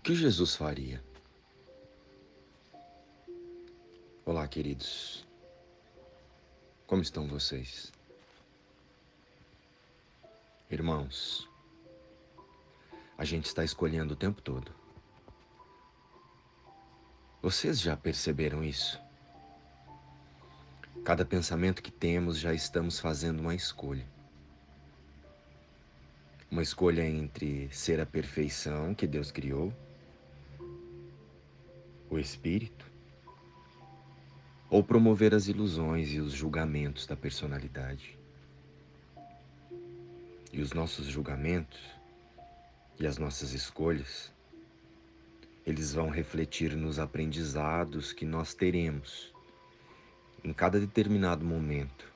[0.00, 1.04] O que Jesus faria?
[4.24, 5.26] Olá, queridos.
[6.86, 7.92] Como estão vocês?
[10.70, 11.46] Irmãos,
[13.18, 14.72] a gente está escolhendo o tempo todo.
[17.42, 18.98] Vocês já perceberam isso?
[21.04, 24.08] Cada pensamento que temos já estamos fazendo uma escolha.
[26.50, 29.70] Uma escolha entre ser a perfeição que Deus criou
[32.10, 32.84] o espírito,
[34.68, 38.18] ou promover as ilusões e os julgamentos da personalidade.
[40.52, 41.80] E os nossos julgamentos
[42.98, 44.32] e as nossas escolhas,
[45.64, 49.32] eles vão refletir nos aprendizados que nós teremos
[50.42, 52.12] em cada determinado momento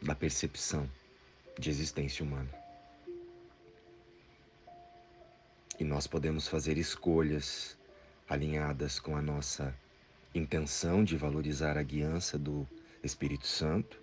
[0.00, 0.88] da percepção
[1.58, 2.50] de existência humana.
[5.78, 7.76] E nós podemos fazer escolhas
[8.32, 9.76] alinhadas com a nossa
[10.34, 12.66] intenção de valorizar a guiança do
[13.04, 14.02] Espírito Santo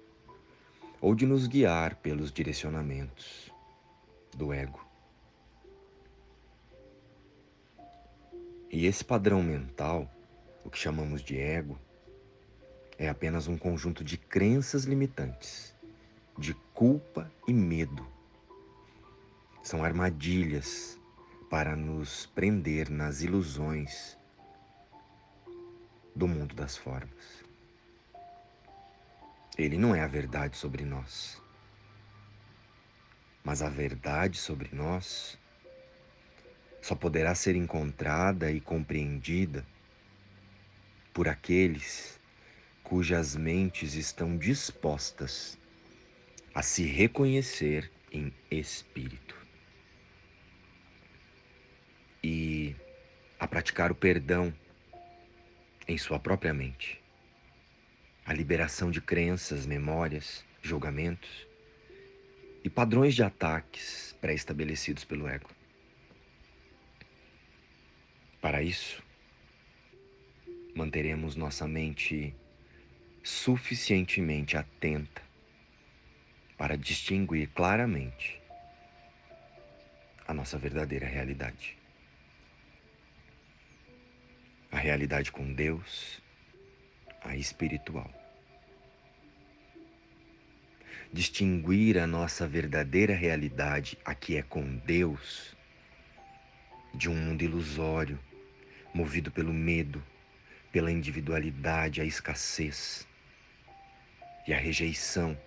[1.02, 3.52] ou de nos guiar pelos direcionamentos
[4.38, 4.86] do ego.
[8.72, 10.08] E esse padrão mental,
[10.64, 11.80] o que chamamos de ego,
[13.00, 15.74] é apenas um conjunto de crenças limitantes,
[16.38, 18.06] de culpa e medo.
[19.64, 21.00] São armadilhas
[21.50, 24.19] para nos prender nas ilusões
[26.20, 27.44] do mundo das formas.
[29.58, 31.42] Ele não é a verdade sobre nós.
[33.42, 35.40] Mas a verdade sobre nós
[36.82, 39.66] só poderá ser encontrada e compreendida
[41.14, 42.20] por aqueles
[42.84, 45.58] cujas mentes estão dispostas
[46.54, 49.36] a se reconhecer em espírito
[52.22, 52.76] e
[53.40, 54.54] a praticar o perdão
[55.90, 57.02] em sua própria mente.
[58.24, 61.48] A liberação de crenças, memórias, julgamentos
[62.64, 65.50] e padrões de ataques pré-estabelecidos pelo ego.
[68.40, 69.02] Para isso,
[70.76, 72.36] manteremos nossa mente
[73.24, 75.24] suficientemente atenta
[76.56, 78.40] para distinguir claramente
[80.28, 81.79] a nossa verdadeira realidade
[84.80, 86.22] a realidade com Deus,
[87.22, 88.10] a espiritual.
[91.12, 95.54] Distinguir a nossa verdadeira realidade, a que é com Deus,
[96.94, 98.18] de um mundo ilusório,
[98.94, 100.02] movido pelo medo,
[100.72, 103.06] pela individualidade, a escassez
[104.48, 105.38] e a rejeição.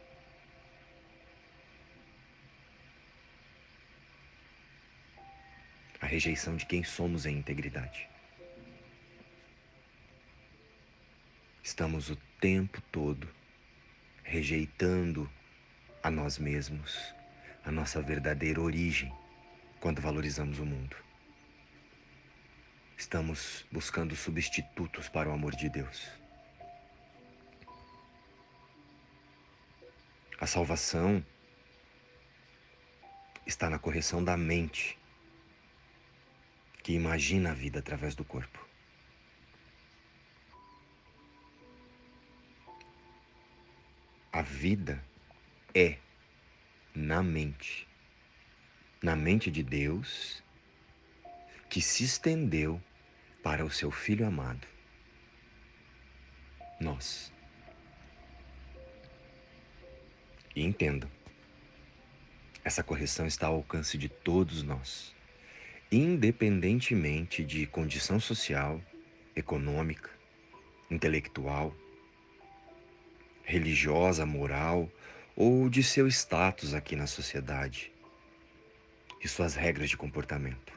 [6.03, 8.12] A rejeição de quem somos em integridade.
[11.63, 13.29] Estamos o tempo todo
[14.25, 15.31] rejeitando
[16.03, 17.15] a nós mesmos,
[17.65, 19.15] a nossa verdadeira origem,
[19.79, 20.97] quando valorizamos o mundo.
[22.99, 26.11] Estamos buscando substitutos para o amor de Deus.
[30.41, 31.25] A salvação
[33.47, 34.99] está na correção da mente,
[36.83, 38.72] que imagina a vida através do corpo.
[44.43, 45.01] A vida
[45.73, 45.99] é
[46.93, 47.87] na mente,
[49.01, 50.43] na mente de Deus,
[51.71, 52.83] que se estendeu
[53.41, 54.67] para o seu Filho amado,
[56.81, 57.33] nós.
[60.57, 61.09] E entendam,
[62.65, 65.15] essa correção está ao alcance de todos nós,
[65.93, 68.83] independentemente de condição social,
[69.37, 70.11] econômica,
[70.91, 71.73] intelectual,
[73.53, 74.91] religiosa, moral
[75.37, 77.93] ou de seu status aqui na sociedade
[79.23, 80.73] e suas regras de comportamento.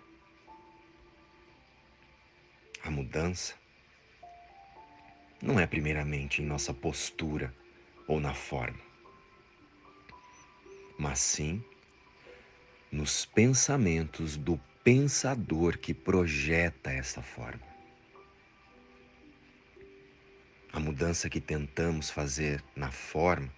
[2.84, 3.56] A mudança
[5.42, 7.54] não é primeiramente em nossa postura
[8.08, 8.84] ou na forma,
[11.00, 11.64] mas sim
[12.92, 17.75] nos pensamentos do pensador que projeta essa forma.
[20.76, 23.50] A mudança que tentamos fazer na forma,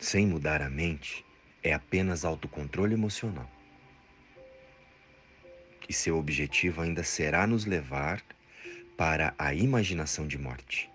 [0.00, 1.24] sem mudar a mente,
[1.62, 3.48] é apenas autocontrole emocional.
[5.88, 8.20] E seu objetivo ainda será nos levar
[8.96, 10.90] para a imaginação de morte.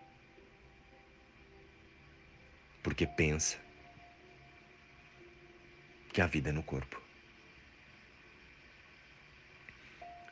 [2.83, 3.57] Porque pensa
[6.11, 7.01] que a vida é no corpo.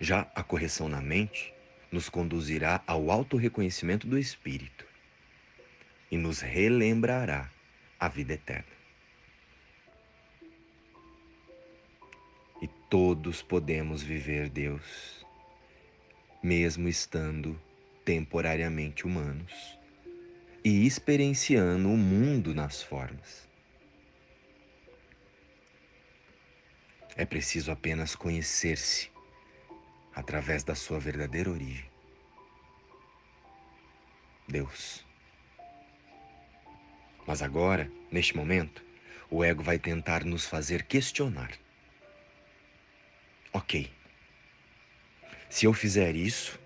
[0.01, 1.53] Já a correção na mente
[1.93, 4.83] nos conduzirá ao auto-reconhecimento do espírito
[6.09, 7.51] e nos relembrará
[7.99, 8.73] a vida eterna.
[12.59, 15.23] E todos podemos viver Deus,
[16.41, 17.61] mesmo estando
[18.03, 19.77] temporariamente humanos
[20.65, 23.47] e experienciando o mundo nas formas.
[27.15, 29.12] É preciso apenas conhecer-se
[30.15, 31.89] através da sua verdadeira origem.
[34.47, 35.05] Deus.
[37.25, 38.83] Mas agora, neste momento,
[39.29, 41.51] o ego vai tentar nos fazer questionar.
[43.51, 43.91] Ok.
[45.49, 46.59] Se eu fizer isso,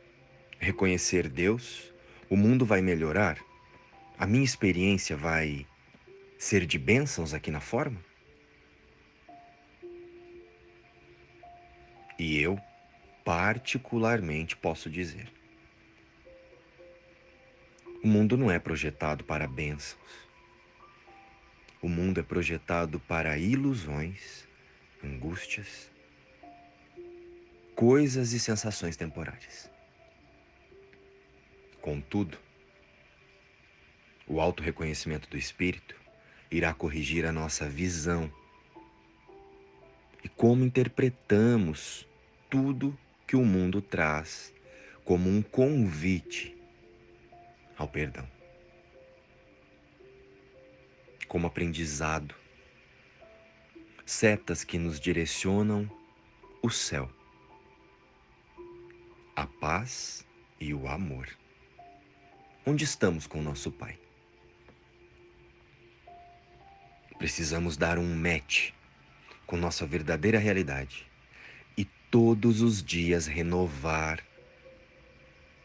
[0.59, 1.93] reconhecer Deus,
[2.29, 3.37] o mundo vai melhorar?
[4.17, 5.67] A minha experiência vai
[6.37, 8.03] ser de bênçãos aqui na forma?
[12.17, 12.59] E eu,
[13.27, 15.29] particularmente, posso dizer:
[18.01, 20.29] o mundo não é projetado para bênçãos.
[21.81, 24.47] O mundo é projetado para ilusões,
[25.03, 25.91] angústias,
[27.75, 29.69] coisas e sensações temporárias.
[31.81, 32.37] Contudo,
[34.25, 35.99] o auto-reconhecimento do espírito
[36.49, 38.31] irá corrigir a nossa visão
[40.23, 42.07] e como interpretamos
[42.49, 42.97] tudo
[43.27, 44.53] que o mundo traz
[45.03, 46.57] como um convite
[47.77, 48.25] ao perdão.
[51.27, 52.33] Como aprendizado,
[54.05, 55.91] setas que nos direcionam
[56.61, 57.11] o céu,
[59.35, 60.25] a paz
[60.57, 61.27] e o amor.
[62.65, 63.99] Onde estamos com nosso Pai?
[67.17, 68.71] Precisamos dar um match
[69.45, 71.06] com nossa verdadeira realidade
[72.09, 74.23] todos os dias renovar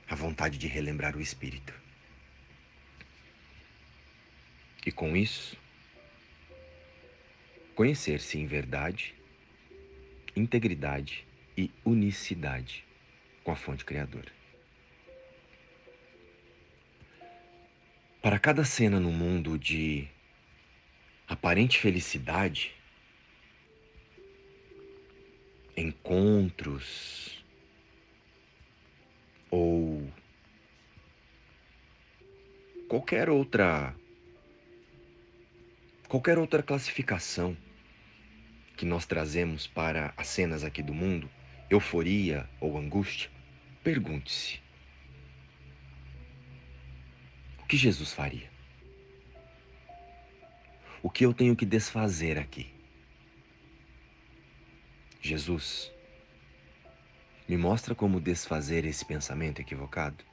[0.08, 1.72] a vontade de relembrar o Espírito.
[4.84, 5.56] E com isso,
[7.74, 9.14] conhecer-se em verdade,
[10.34, 12.84] integridade e unicidade
[13.44, 14.32] com a fonte criadora.
[18.20, 20.08] Para cada cena no mundo de
[21.26, 22.74] aparente felicidade,
[25.76, 27.42] encontros
[29.50, 30.10] ou
[32.88, 33.94] qualquer outra
[36.08, 37.56] qualquer outra classificação
[38.76, 41.30] que nós trazemos para as cenas aqui do mundo,
[41.70, 43.30] euforia ou angústia,
[43.82, 44.60] pergunte-se:
[47.60, 48.50] o que Jesus faria?
[51.02, 52.81] O que eu tenho que desfazer aqui?
[55.24, 55.92] Jesus,
[57.48, 60.24] me mostra como desfazer esse pensamento equivocado.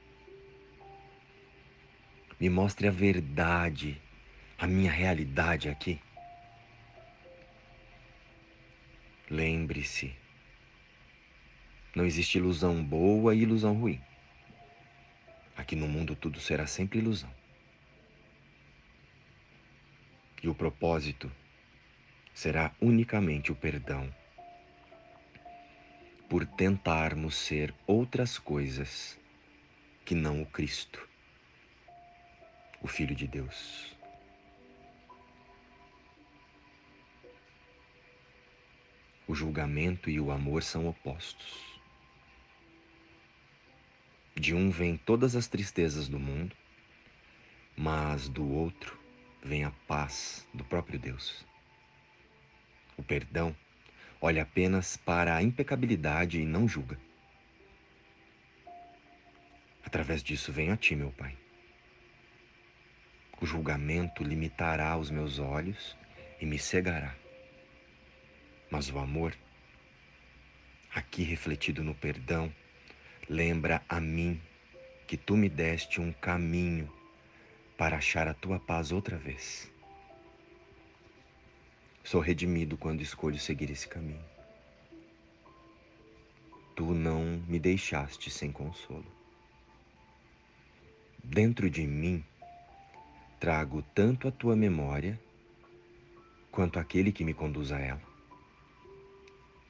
[2.40, 4.02] Me mostre a verdade,
[4.58, 6.02] a minha realidade aqui.
[9.30, 10.12] Lembre-se,
[11.96, 14.02] não existe ilusão boa e ilusão ruim.
[15.56, 17.32] Aqui no mundo tudo será sempre ilusão.
[20.42, 21.32] E o propósito
[22.34, 24.12] será unicamente o perdão
[26.30, 29.20] por tentarmos ser outras coisas
[30.06, 31.10] que não o Cristo,
[32.82, 33.98] o Filho de Deus.
[39.28, 41.80] O julgamento e o amor são opostos.
[44.36, 46.56] De um vem todas as tristezas do mundo,
[47.76, 49.00] mas do outro
[49.44, 51.44] vem a paz do próprio Deus.
[52.98, 53.56] O perdão
[54.22, 57.00] olha apenas para a impecabilidade e não julga.
[59.84, 61.38] Através disso venho a ti, meu Pai.
[63.42, 65.96] O julgamento limitará os meus olhos
[66.40, 67.16] e me cegará.
[68.70, 69.36] Mas o amor,
[70.94, 72.54] aqui refletido no perdão,
[73.30, 74.42] Lembra a mim
[75.06, 76.92] que tu me deste um caminho
[77.78, 79.72] para achar a tua paz outra vez.
[82.10, 84.26] Sou redimido quando escolho seguir esse caminho.
[86.76, 89.06] Tu não me deixaste sem consolo.
[91.24, 92.26] Dentro de mim
[93.40, 95.22] trago tanto a tua memória
[96.52, 98.02] quanto aquele que me conduz a ela,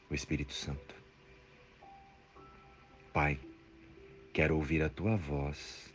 [0.10, 0.96] o Espírito Santo.
[3.12, 3.38] Pai,
[4.32, 5.94] Quero ouvir a tua voz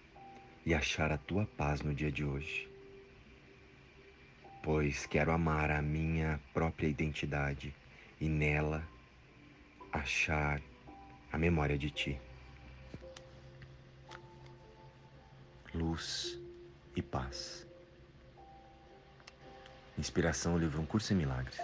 [0.67, 2.69] e achar a tua paz no dia de hoje,
[4.65, 7.75] pois quero amar a minha própria identidade
[8.19, 8.83] e nela
[9.93, 10.59] achar
[11.31, 12.19] a memória de ti.
[15.75, 16.41] Luz
[16.97, 17.67] e paz.
[19.99, 21.59] Inspiração, livro Um Curso em Milagres.